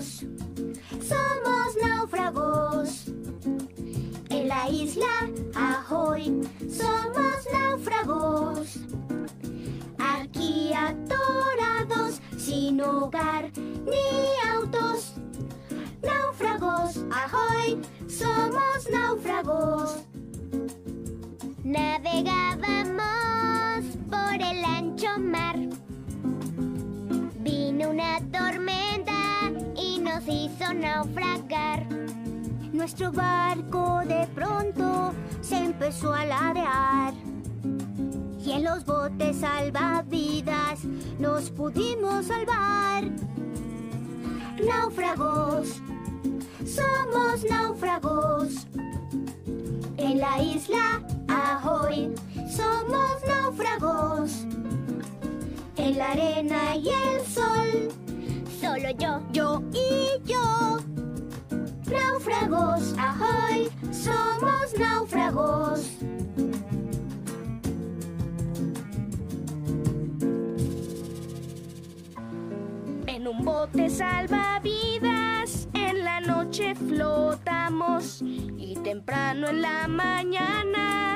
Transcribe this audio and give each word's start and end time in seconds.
Somos 0.00 1.76
náufragos. 1.82 3.04
En 4.30 4.48
la 4.48 4.70
isla 4.70 5.28
Ahoy 5.54 6.40
somos 6.68 7.46
náufragos. 7.52 8.78
Aquí 9.98 10.72
atorados, 10.72 12.22
sin 12.38 12.80
hogar 12.80 13.50
ni 13.84 14.08
autos. 14.54 15.12
Náufragos, 16.02 17.04
ahoy, 17.12 17.78
somos 18.08 18.88
náufragos. 18.90 19.96
Navegábamos 21.62 23.84
por 24.08 24.34
el 24.34 24.64
ancho 24.64 25.18
mar. 25.18 25.49
Hizo 30.30 30.72
naufragar. 30.72 31.86
Nuestro 32.72 33.12
barco 33.12 34.00
de 34.06 34.26
pronto 34.34 35.12
se 35.40 35.58
empezó 35.58 36.14
a 36.14 36.24
ladear. 36.24 37.14
Y 38.44 38.52
en 38.52 38.64
los 38.64 38.84
botes 38.84 39.36
salvavidas 39.38 40.84
nos 41.18 41.50
pudimos 41.50 42.26
salvar. 42.26 43.04
Náufragos, 44.64 45.82
somos 46.64 47.44
náufragos. 47.48 48.66
En 49.96 50.18
la 50.18 50.42
isla 50.42 51.02
Ahoy 51.28 52.12
somos 52.48 53.12
náufragos. 53.26 54.46
En 55.76 55.96
la 55.96 56.10
arena 56.10 56.76
y 56.76 56.88
el 56.88 57.26
sol, 57.26 57.88
Solo 58.70 58.90
yo. 58.90 59.20
yo 59.32 59.62
y 59.72 60.30
yo. 60.30 60.78
Náufragos, 61.90 62.94
ahoy, 62.96 63.68
somos 63.90 64.78
náufragos. 64.78 65.90
En 73.08 73.26
un 73.26 73.44
bote 73.44 73.90
salvavidas, 73.90 75.66
en 75.74 76.04
la 76.04 76.20
noche 76.20 76.76
flotamos 76.76 78.22
y 78.22 78.76
temprano 78.84 79.48
en 79.48 79.62
la 79.62 79.88
mañana 79.88 81.09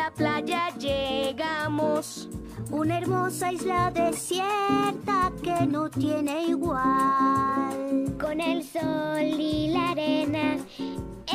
la 0.00 0.10
playa 0.12 0.70
llegamos. 0.78 2.28
Una 2.70 2.98
hermosa 2.98 3.52
isla 3.52 3.90
desierta 3.90 5.30
que 5.42 5.66
no 5.66 5.90
tiene 5.90 6.46
igual. 6.46 7.76
Con 8.18 8.40
el 8.40 8.62
sol 8.62 9.26
y 9.38 9.68
la 9.68 9.90
arena, 9.90 10.56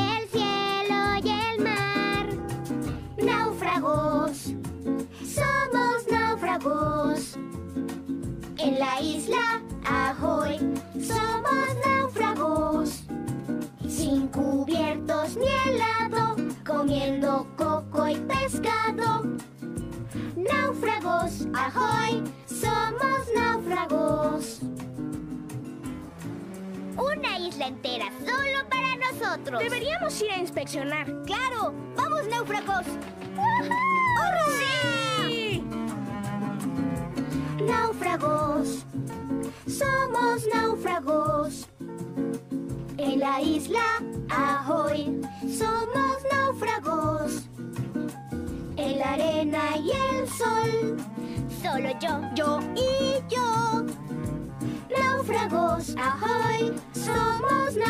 el 0.08 0.22
cielo 0.34 1.00
y 1.24 1.30
el 1.46 1.56
mar. 1.70 2.26
Náufragos, 3.18 4.56
somos 5.38 5.98
náufragos. 6.12 7.38
En 8.58 8.80
la 8.80 9.00
isla 9.00 9.62
Ahoy 9.86 10.58
somos 11.12 11.68
náufragos. 11.86 13.04
Sin 13.88 14.28
cubiertos 14.30 15.38
ni 15.38 15.52
helado, 15.66 16.36
comiendo 16.66 17.48
pescado. 18.46 19.24
Náufragos, 20.36 21.48
ahoy, 21.54 22.24
somos 22.46 23.22
náufragos. 23.34 24.60
Una 26.96 27.40
isla 27.40 27.68
entera 27.68 28.12
solo 28.20 28.70
para 28.70 28.96
nosotros. 28.98 29.60
Deberíamos 29.64 30.22
ir 30.22 30.32
a 30.32 30.38
inspeccionar. 30.38 31.08
¡Claro! 31.26 31.74
¡Vamos, 31.96 32.28
náufragos! 32.28 32.86
¡Sí! 35.28 35.64
Náufragos, 37.66 38.86
somos 39.68 40.46
náufragos. 40.54 41.68
En 42.98 43.20
la 43.20 43.42
isla 43.42 43.82
Ahoy 44.30 45.22
somos 45.42 46.18
náufragos 46.32 47.48
arena 49.16 49.78
y 49.78 49.92
el 49.92 50.28
sol. 50.28 50.98
Solo 51.62 51.90
yo, 52.02 52.22
yo 52.36 52.60
y 52.76 53.34
yo. 53.34 53.86
Náufragos, 54.96 55.96
ahoy, 55.98 56.74
somos 56.94 57.76
náufragos. 57.76 57.85